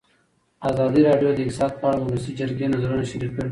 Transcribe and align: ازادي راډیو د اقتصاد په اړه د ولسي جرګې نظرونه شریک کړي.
ازادي 0.69 0.99
راډیو 1.09 1.29
د 1.33 1.39
اقتصاد 1.43 1.71
په 1.79 1.85
اړه 1.89 1.97
د 1.99 2.03
ولسي 2.07 2.31
جرګې 2.39 2.67
نظرونه 2.73 3.03
شریک 3.11 3.31
کړي. 3.35 3.49